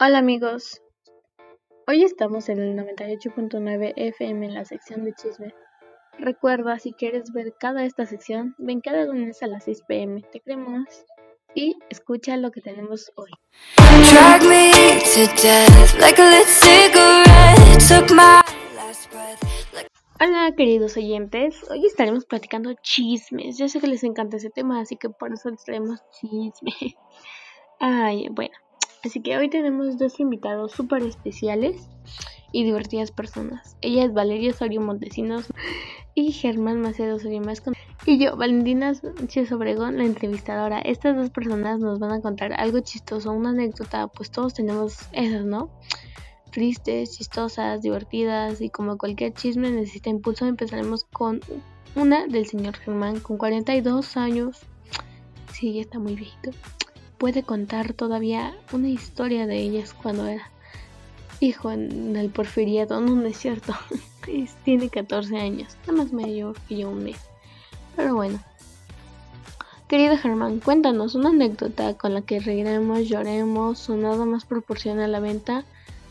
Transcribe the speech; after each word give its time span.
Hola 0.00 0.18
amigos, 0.18 0.82
hoy 1.86 2.02
estamos 2.02 2.48
en 2.48 2.58
el 2.58 2.76
98.9 2.76 3.92
FM 3.94 4.46
en 4.46 4.54
la 4.54 4.64
sección 4.64 5.04
de 5.04 5.12
chisme. 5.12 5.54
Recuerda, 6.18 6.80
si 6.80 6.92
quieres 6.92 7.32
ver 7.32 7.54
cada 7.60 7.84
esta 7.84 8.04
sección, 8.04 8.56
ven 8.58 8.80
cada 8.80 9.04
lunes 9.04 9.40
a 9.44 9.46
las 9.46 9.62
6 9.64 9.82
pm, 9.86 10.22
te 10.32 10.40
queremos 10.40 10.88
y 11.54 11.76
escucha 11.90 12.36
lo 12.36 12.50
que 12.50 12.60
tenemos 12.60 13.12
hoy. 13.14 13.30
Hola 20.20 20.52
queridos 20.56 20.96
oyentes, 20.96 21.70
hoy 21.70 21.86
estaremos 21.86 22.24
platicando 22.24 22.74
chismes. 22.82 23.58
Yo 23.58 23.68
sé 23.68 23.78
que 23.80 23.86
les 23.86 24.02
encanta 24.02 24.38
ese 24.38 24.50
tema, 24.50 24.80
así 24.80 24.96
que 24.96 25.08
por 25.08 25.32
eso 25.32 25.50
les 25.50 25.62
traemos 25.62 26.00
chisme. 26.18 26.96
Ay, 27.78 28.26
bueno, 28.32 28.54
así 29.04 29.20
que 29.20 29.36
hoy 29.36 29.48
tenemos 29.48 29.98
dos 29.98 30.18
invitados 30.20 30.72
súper 30.72 31.02
especiales 31.02 31.88
y 32.52 32.64
divertidas 32.64 33.10
personas. 33.10 33.76
Ella 33.80 34.04
es 34.04 34.14
Valeria 34.14 34.50
Osorio 34.52 34.80
Montesinos 34.80 35.46
y 36.14 36.32
Germán 36.32 36.80
Macedo 36.80 37.16
Osorio 37.16 37.40
más 37.40 37.60
con- 37.60 37.74
y 38.06 38.18
yo, 38.18 38.36
Valentina 38.36 38.94
Sánchez 38.94 39.50
Obregón, 39.52 39.96
la 39.98 40.04
entrevistadora. 40.04 40.78
Estas 40.80 41.16
dos 41.16 41.30
personas 41.30 41.80
nos 41.80 41.98
van 41.98 42.12
a 42.12 42.20
contar 42.20 42.52
algo 42.52 42.80
chistoso, 42.80 43.32
una 43.32 43.50
anécdota, 43.50 44.06
pues 44.08 44.30
todos 44.30 44.54
tenemos 44.54 44.96
esas, 45.12 45.44
¿no? 45.44 45.70
tristes, 46.50 47.10
chistosas, 47.16 47.82
divertidas 47.82 48.60
y 48.60 48.70
como 48.70 48.96
cualquier 48.96 49.34
chisme 49.34 49.72
necesita 49.72 50.08
impulso, 50.08 50.46
empezaremos 50.46 51.02
con 51.02 51.40
una 51.96 52.28
del 52.28 52.46
señor 52.46 52.76
Germán 52.76 53.18
con 53.18 53.38
42 53.38 54.16
años. 54.16 54.60
Sí, 55.52 55.72
ya 55.74 55.80
está 55.80 55.98
muy 55.98 56.14
viejito. 56.14 56.50
Puede 57.24 57.42
contar 57.42 57.94
todavía 57.94 58.54
una 58.70 58.90
historia 58.90 59.46
de 59.46 59.56
ellas 59.56 59.94
cuando 59.94 60.26
era 60.26 60.50
hijo 61.40 61.70
en 61.70 62.16
el 62.16 62.28
porfiriato. 62.28 63.00
No, 63.00 63.14
no 63.14 63.24
es 63.26 63.38
cierto. 63.38 63.72
Tiene 64.66 64.90
14 64.90 65.38
años, 65.38 65.74
nada 65.86 66.02
más 66.02 66.12
mayor 66.12 66.54
que 66.68 66.76
yo 66.76 66.90
un 66.90 67.02
mes. 67.02 67.16
Pero 67.96 68.14
bueno. 68.14 68.40
Querido 69.88 70.18
Germán, 70.18 70.60
cuéntanos 70.60 71.14
una 71.14 71.30
anécdota 71.30 71.94
con 71.94 72.12
la 72.12 72.20
que 72.20 72.40
reiremos, 72.40 73.08
lloremos 73.08 73.88
o 73.88 73.96
nada 73.96 74.26
más 74.26 74.44
proporciona 74.44 75.08
la 75.08 75.20
venta 75.20 75.64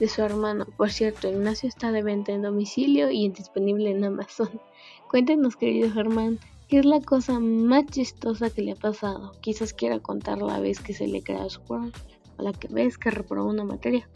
de 0.00 0.08
su 0.08 0.20
hermano. 0.20 0.66
Por 0.76 0.90
cierto, 0.90 1.26
Ignacio 1.26 1.70
está 1.70 1.90
de 1.90 2.02
venta 2.02 2.32
en 2.32 2.42
domicilio 2.42 3.10
y 3.10 3.30
disponible 3.30 3.92
en 3.92 4.04
Amazon. 4.04 4.50
Cuéntenos, 5.10 5.56
querido 5.56 5.90
Germán, 5.90 6.38
¿qué 6.68 6.80
es 6.80 6.84
la 6.84 7.00
cosa 7.00 7.40
más 7.40 7.86
chistosa 7.86 8.50
que 8.50 8.62
le 8.62 8.72
ha 8.72 8.76
pasado? 8.76 9.32
Quizás 9.40 9.72
quiera 9.72 9.98
contar 10.00 10.38
la 10.38 10.60
vez 10.60 10.80
que 10.80 10.92
se 10.92 11.06
le 11.06 11.22
creó 11.22 11.48
su 11.48 11.62
cuerno 11.62 11.90
o 12.36 12.42
la 12.42 12.52
que 12.52 12.68
vez 12.68 12.98
que 12.98 13.10
reprobó 13.10 13.48
una 13.48 13.64
materia. 13.64 14.08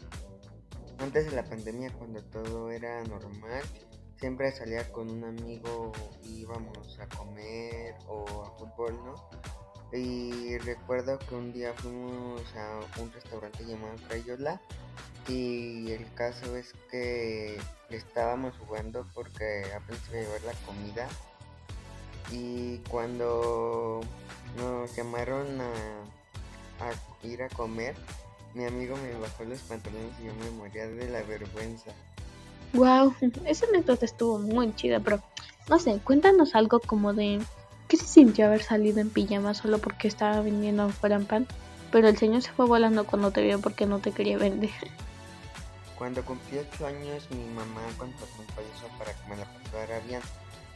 Antes 0.99 1.25
de 1.25 1.35
la 1.35 1.43
pandemia, 1.43 1.91
cuando 1.93 2.21
todo 2.21 2.69
era 2.69 3.03
normal, 3.05 3.63
siempre 4.19 4.51
salía 4.51 4.89
con 4.91 5.09
un 5.09 5.23
amigo 5.23 5.91
íbamos 6.29 6.99
a 6.99 7.07
comer 7.09 7.95
o 8.07 8.43
a 8.43 8.57
fútbol, 8.57 8.93
¿no? 9.03 9.15
Y 9.97 10.57
recuerdo 10.59 11.19
que 11.19 11.35
un 11.35 11.53
día 11.53 11.73
fuimos 11.73 12.41
a 12.55 12.79
un 13.01 13.11
restaurante 13.11 13.65
llamado 13.65 13.95
Crayola 14.07 14.61
y 15.27 15.91
el 15.91 16.11
caso 16.13 16.55
es 16.55 16.73
que 16.89 17.59
estábamos 17.89 18.57
jugando 18.57 19.07
porque 19.13 19.63
apenas 19.75 20.01
iba 20.09 20.19
a 20.19 20.21
llevar 20.21 20.41
la 20.41 20.53
comida 20.65 21.07
y 22.31 22.77
cuando 22.89 24.01
nos 24.57 24.95
llamaron 24.95 25.61
a, 25.61 25.71
a 26.79 27.27
ir 27.27 27.43
a 27.43 27.49
comer, 27.49 27.95
mi 28.53 28.65
amigo 28.65 28.95
me 28.97 29.13
bajó 29.19 29.43
los 29.43 29.59
pantalones 29.61 30.11
y 30.21 30.25
yo 30.25 30.33
me 30.35 30.49
moría 30.51 30.87
de 30.87 31.09
la 31.09 31.23
vergüenza. 31.23 31.91
Wow, 32.73 33.13
esa 33.45 33.67
anécdota 33.67 34.05
estuvo 34.05 34.39
muy 34.39 34.73
chida, 34.75 34.99
pero 34.99 35.21
no 35.69 35.79
sé, 35.79 35.99
cuéntanos 36.03 36.55
algo 36.55 36.79
como 36.79 37.13
de 37.13 37.39
qué 37.87 37.97
se 37.97 38.05
sintió 38.05 38.47
haber 38.47 38.63
salido 38.63 38.99
en 38.99 39.09
pijama 39.09 39.53
solo 39.53 39.77
porque 39.79 40.07
estaba 40.07 40.41
vendiendo 40.41 40.83
afuera 40.83 41.15
en 41.15 41.25
pan, 41.25 41.47
pero 41.91 42.07
el 42.07 42.17
señor 42.17 42.41
se 42.41 42.51
fue 42.51 42.65
volando 42.65 43.05
cuando 43.05 43.31
te 43.31 43.41
vio 43.41 43.61
porque 43.61 43.85
no 43.85 43.99
te 43.99 44.11
quería 44.11 44.37
vender. 44.37 44.71
Cuando 45.97 46.25
cumplí 46.25 46.57
8 46.57 46.87
años, 46.87 47.27
mi 47.29 47.45
mamá 47.53 47.81
contrató 47.97 48.33
un 48.39 48.47
payaso 48.47 48.87
para 48.97 49.13
que 49.13 49.29
me 49.29 49.37
la 49.37 49.45
pasara 49.45 49.99
bien. 49.99 50.21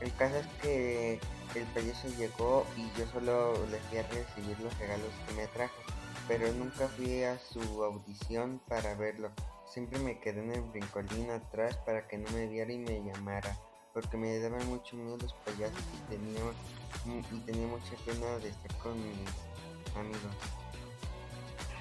El 0.02 0.14
caso 0.14 0.38
es 0.38 0.48
que 0.62 1.20
el 1.56 1.64
payaso 1.74 2.08
llegó 2.18 2.66
y 2.76 3.00
yo 3.00 3.08
solo 3.08 3.54
le 3.72 3.80
fui 3.80 3.98
a 3.98 4.04
recibir 4.04 4.60
los 4.60 4.78
regalos 4.78 5.10
que 5.28 5.34
me 5.34 5.48
trajo, 5.48 5.82
pero 6.28 6.52
nunca 6.54 6.88
fui 6.90 7.24
a 7.24 7.40
su 7.40 7.84
audición 7.84 8.62
para 8.68 8.94
verlo. 8.96 9.32
Siempre 9.66 10.00
me 10.00 10.20
quedé 10.20 10.42
en 10.44 10.52
el 10.52 10.62
brincolín 10.62 11.32
atrás 11.32 11.78
para 11.86 12.08
que 12.08 12.18
no 12.18 12.30
me 12.32 12.48
viera 12.48 12.72
y 12.72 12.78
me 12.78 13.04
llamara, 13.04 13.58
porque 13.94 14.18
me 14.18 14.38
daban 14.40 14.68
mucho 14.68 14.96
miedo 14.96 15.18
los 15.18 15.34
payasos 15.34 15.84
y 15.96 16.12
tenía, 16.12 16.42
y 17.32 17.40
tenía 17.40 17.68
mucha 17.68 17.96
pena 18.06 18.38
de 18.38 18.50
estar 18.50 18.78
con 18.78 18.94
mis 18.96 19.96
amigos. 19.96 20.36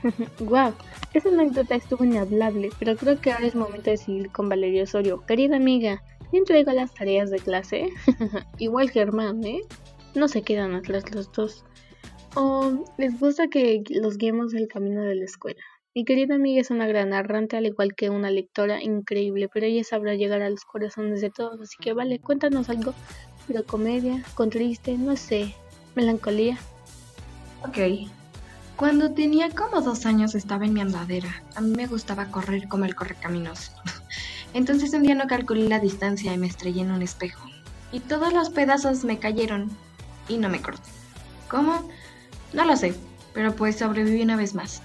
Wow, 0.41 0.75
esa 1.15 1.29
anécdota 1.29 1.75
estuvo 1.75 2.05
inhablable, 2.05 2.71
pero 2.79 2.97
creo 2.97 3.21
que 3.21 3.33
ahora 3.33 3.47
es 3.47 3.55
momento 3.55 3.91
de 3.91 3.97
seguir 3.97 4.31
con 4.31 4.49
Valeria 4.49 4.85
Osorio. 4.85 5.25
Querida 5.27 5.57
amiga, 5.57 6.03
¿te 6.31 6.39
entrego 6.39 6.73
las 6.73 6.95
tareas 6.95 7.31
de 7.31 7.39
clase? 7.39 7.91
Igual 8.59 8.91
Germán, 8.91 9.45
¿eh? 9.45 9.63
No 10.15 10.29
se 10.29 10.43
quedan 10.43 10.75
atrás 10.75 11.05
los 11.15 11.31
dos. 11.33 11.65
¿O 12.35 12.85
les 12.99 13.19
gusta 13.19 13.49
que 13.49 13.83
los 13.91 14.19
guiemos 14.19 14.55
el 14.55 14.69
camino 14.69 15.03
de 15.03 15.15
la 15.15 15.25
escuela? 15.25 15.63
Mi 15.95 16.05
querida 16.05 16.35
amiga 16.35 16.61
es 16.61 16.71
una 16.71 16.87
gran 16.87 17.09
narrante, 17.09 17.57
al 17.57 17.65
igual 17.65 17.95
que 17.95 18.11
una 18.11 18.31
lectora 18.31 18.83
increíble, 18.83 19.49
pero 19.49 19.65
ella 19.65 19.83
sabrá 19.83 20.15
llegar 20.15 20.43
a 20.43 20.51
los 20.51 20.67
corazones 20.67 21.23
de 21.23 21.31
todos, 21.31 21.59
así 21.59 21.77
que 21.81 21.95
vale, 21.95 22.19
cuéntanos 22.19 22.69
algo, 22.69 22.93
pero 23.47 23.65
comedia, 23.65 24.23
con 24.35 24.51
triste, 24.51 24.99
no 24.99 25.17
sé, 25.17 25.55
melancolía. 25.95 26.59
Ok. 27.67 28.09
Cuando 28.77 29.13
tenía 29.13 29.49
como 29.49 29.81
dos 29.81 30.05
años 30.05 30.35
estaba 30.35 30.67
en 30.67 30.75
mi 30.75 30.83
andadera. 30.83 31.43
A 31.55 31.63
mí 31.63 31.75
me 31.75 31.87
gustaba 31.87 32.27
correr 32.27 32.69
como 32.69 32.85
el 32.85 32.95
correcaminos. 32.95 33.73
Entonces 34.55 34.93
un 34.95 35.03
día 35.03 35.15
no 35.15 35.27
calculé 35.27 35.69
la 35.69 35.81
distancia 35.81 36.33
y 36.33 36.39
me 36.39 36.47
estrellé 36.47 36.83
en 36.83 36.93
un 36.93 37.03
espejo. 37.03 37.47
Y 37.93 38.01
todos 38.01 38.33
los 38.33 38.51
pedazos 38.51 39.05
me 39.05 39.19
cayeron 39.19 39.71
y 40.29 40.39
no 40.39 40.49
me 40.49 40.61
corté. 40.61 40.89
¿Cómo? 41.49 41.89
No 42.53 42.65
lo 42.65 42.77
sé, 42.77 42.95
pero 43.33 43.55
pues 43.55 43.77
sobreviví 43.77 44.23
una 44.23 44.37
vez 44.37 44.55
más. 44.55 44.83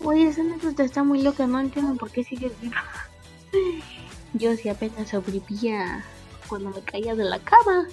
Oye, 0.00 0.28
esa 0.28 0.42
anécdota 0.42 0.84
está 0.84 1.02
muy 1.02 1.22
loca, 1.22 1.46
no 1.46 1.60
entiendo 1.60 1.96
por 1.96 2.10
qué 2.10 2.24
sigues 2.24 2.52
viva. 2.60 2.84
Yo 4.34 4.54
sí 4.56 4.68
apenas 4.68 5.08
sobrevivía 5.08 6.04
cuando 6.48 6.70
me 6.70 6.80
caía 6.82 7.14
de 7.14 7.24
la 7.24 7.38
cama. 7.40 7.88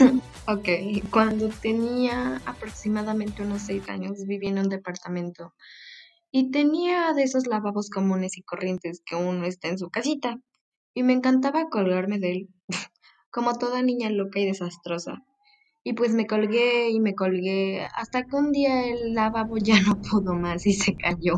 Ok, 0.46 0.68
cuando 1.10 1.48
tenía 1.48 2.40
aproximadamente 2.44 3.42
unos 3.42 3.62
seis 3.62 3.88
años 3.88 4.26
viví 4.26 4.48
en 4.48 4.58
un 4.58 4.68
departamento 4.68 5.52
y 6.32 6.50
tenía 6.50 7.12
de 7.12 7.24
esos 7.24 7.46
lavabos 7.46 7.90
comunes 7.90 8.36
y 8.38 8.42
corrientes 8.42 9.02
que 9.04 9.16
uno 9.16 9.44
está 9.44 9.68
en 9.68 9.78
su 9.78 9.90
casita 9.90 10.38
y 10.94 11.02
me 11.02 11.12
encantaba 11.12 11.68
colgarme 11.68 12.18
de 12.18 12.32
él, 12.32 12.48
como 13.30 13.58
toda 13.58 13.82
niña 13.82 14.10
loca 14.10 14.40
y 14.40 14.46
desastrosa. 14.46 15.24
Y 15.82 15.94
pues 15.94 16.12
me 16.12 16.26
colgué 16.26 16.90
y 16.90 17.00
me 17.00 17.14
colgué 17.14 17.86
hasta 17.96 18.24
que 18.24 18.36
un 18.36 18.52
día 18.52 18.86
el 18.86 19.14
lavabo 19.14 19.56
ya 19.56 19.80
no 19.80 20.00
pudo 20.10 20.34
más 20.34 20.66
y 20.66 20.74
se 20.74 20.94
cayó. 20.96 21.34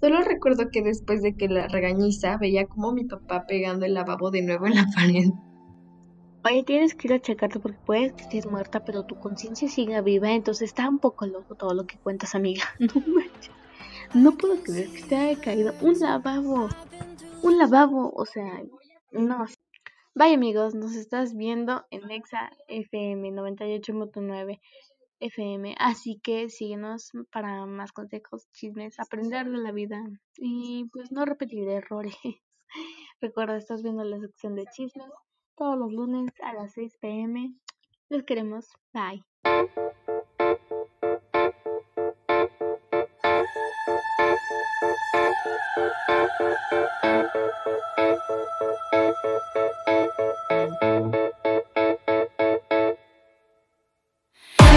Solo 0.00 0.22
recuerdo 0.22 0.68
que 0.70 0.82
después 0.82 1.22
de 1.22 1.36
que 1.36 1.48
la 1.48 1.68
regañiza 1.68 2.36
veía 2.38 2.66
como 2.66 2.92
mi 2.92 3.04
papá 3.04 3.44
pegando 3.46 3.86
el 3.86 3.94
lavabo 3.94 4.30
de 4.30 4.42
nuevo 4.42 4.66
en 4.66 4.74
la 4.76 4.86
pared. 4.94 5.30
Oye, 6.42 6.62
tienes 6.64 6.94
que 6.94 7.08
ir 7.08 7.14
a 7.14 7.20
checarte 7.20 7.60
porque 7.60 7.78
puedes 7.84 8.12
que 8.14 8.48
muerta, 8.48 8.82
pero 8.84 9.04
tu 9.04 9.18
conciencia 9.18 9.68
siga 9.68 10.00
viva, 10.00 10.32
entonces 10.32 10.68
está 10.68 10.88
un 10.88 10.98
poco 10.98 11.26
loco 11.26 11.54
todo 11.54 11.74
lo 11.74 11.84
que 11.84 11.98
cuentas, 11.98 12.34
amiga. 12.34 12.64
No 12.78 12.94
manches. 12.94 13.59
No 14.14 14.36
puedo 14.36 14.62
creer 14.62 14.90
que 14.90 15.02
te 15.04 15.16
haya 15.16 15.40
caído 15.40 15.72
un 15.80 15.98
lavabo. 16.00 16.68
Un 17.42 17.58
lavabo, 17.58 18.12
o 18.14 18.26
sea, 18.26 18.62
no. 19.12 19.46
Vaya 20.14 20.34
amigos, 20.34 20.74
nos 20.74 20.96
estás 20.96 21.36
viendo 21.36 21.86
en 21.90 22.06
Nexa 22.08 22.50
FM 22.66 23.30
98.9 23.30 24.60
FM, 25.20 25.76
así 25.78 26.18
que 26.22 26.48
síguenos 26.48 27.12
para 27.30 27.66
más 27.66 27.92
consejos, 27.92 28.48
chismes, 28.52 28.98
aprender 28.98 29.48
de 29.48 29.58
la 29.58 29.70
vida 29.70 30.02
y 30.36 30.86
pues 30.92 31.12
no 31.12 31.24
repetir 31.24 31.68
errores. 31.68 32.16
Recuerda, 33.20 33.56
estás 33.56 33.82
viendo 33.82 34.02
la 34.02 34.18
sección 34.18 34.56
de 34.56 34.66
chismes 34.66 35.10
todos 35.56 35.78
los 35.78 35.92
lunes 35.92 36.30
a 36.42 36.54
las 36.54 36.72
6 36.72 36.96
pm. 37.00 37.54
Los 38.08 38.24
queremos. 38.24 38.66
Bye. 38.92 39.22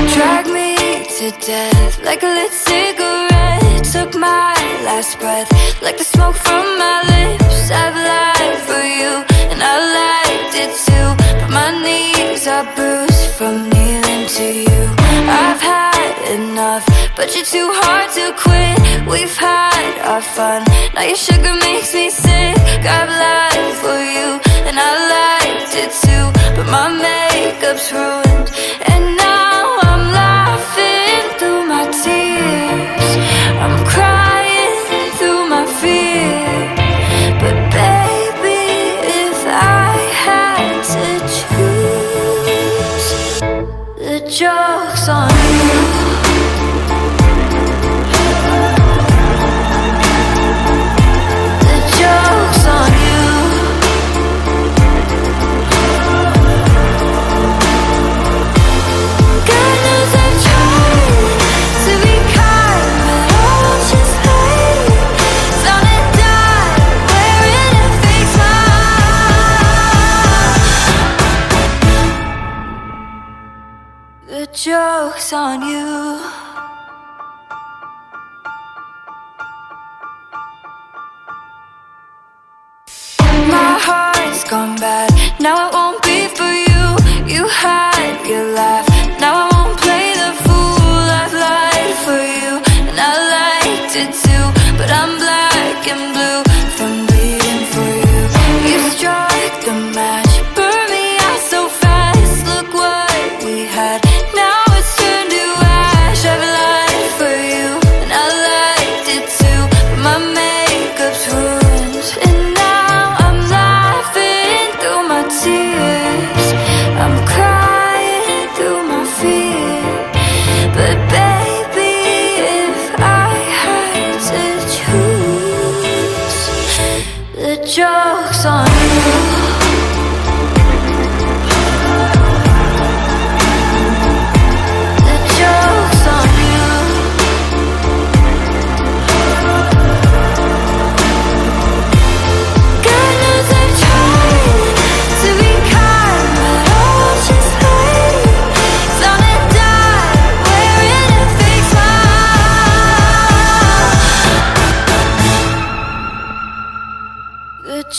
Drag 0.07 0.47
me 0.47 0.75
to 1.17 1.31
death 1.45 2.03
like 2.03 2.23
a 2.23 2.27
lit 2.27 2.51
cigarette. 2.51 3.83
Took 3.94 4.15
my 4.15 4.55
last 4.83 5.19
breath 5.19 5.50
Like 5.81 5.97
the 5.97 6.03
smoke 6.03 6.35
from 6.35 6.65
my 6.79 6.97
lips. 7.13 7.69
I've 7.69 7.95
lied 7.95 8.57
for 8.67 8.81
you 8.81 9.11
And 9.51 9.61
I 9.61 9.75
liked 10.00 10.55
it 10.63 10.73
too. 10.88 11.07
But 11.39 11.51
my 11.51 11.69
knees 11.83 12.47
are 12.47 12.65
bruised 12.75 13.35
from 13.38 13.69
kneeling 13.69 14.25
to 14.38 14.45
you. 14.65 14.83
I've 15.29 15.61
had 15.61 16.15
enough 16.33 16.85
But 17.15 17.35
you're 17.35 17.45
too 17.45 17.69
hard 17.81 18.09
to 18.17 18.33
quit. 18.44 18.79
We've 19.07 19.38
had 19.38 19.94
our 20.09 20.21
fun. 20.21 20.65
Now 20.95 21.03
your 21.03 21.15
sugar 21.15 21.53
makes 21.53 21.94
me 21.94 22.09
sick. 22.09 22.57
I've 22.97 23.13
lied 23.23 23.73
for 23.83 24.00
you 24.15 24.27
And 24.67 24.75
I 24.79 24.91
liked 25.15 25.73
it 25.83 25.91
too. 26.03 26.25
But 26.55 26.67
my 26.71 26.89
makeup's 26.89 27.94
ruined 27.94 28.50
And 28.89 29.23
joke's 44.33 45.07
on 45.09 45.30
you 45.30 45.52
The 74.44 74.50
joke's 74.51 75.31
on 75.31 75.62
you. 75.62 76.43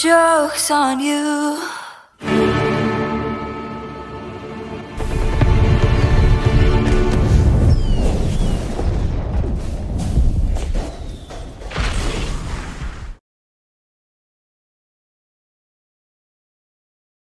Joke's 0.04 0.70
on 0.70 1.00
you. 1.00 1.73